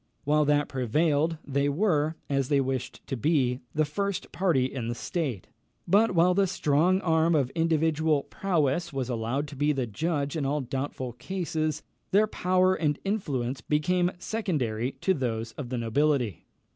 While 0.23 0.45
that 0.45 0.67
prevailed, 0.67 1.37
they 1.45 1.69
were, 1.69 2.15
as 2.27 2.49
they 2.49 2.59
wished 2.59 3.05
to 3.05 3.15
be, 3.15 3.59
the 3.75 3.85
first 3.85 4.31
party 4.31 4.65
in 4.65 4.87
the 4.87 4.95
state; 4.95 5.45
but 5.87 6.15
while 6.15 6.33
the 6.33 6.47
strong 6.47 6.99
arm 7.01 7.35
of 7.35 7.51
individual 7.51 8.23
prowess 8.23 8.91
was 8.91 9.09
allowed 9.09 9.47
to 9.49 9.55
be 9.55 9.73
the 9.73 9.85
judge 9.85 10.35
in 10.35 10.43
all 10.43 10.61
doubtful 10.61 11.13
cases, 11.13 11.83
their 12.09 12.25
power 12.25 12.73
and 12.73 12.97
influence 13.05 13.61
became 13.61 14.09
secondary 14.17 14.93
to 15.01 15.13
those 15.13 15.51
of 15.51 15.69
the 15.69 15.77
nobility. 15.77 16.47